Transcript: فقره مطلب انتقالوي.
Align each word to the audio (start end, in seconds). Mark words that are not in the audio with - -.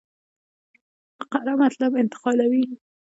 فقره 1.19 1.53
مطلب 1.63 1.91
انتقالوي. 1.97 2.65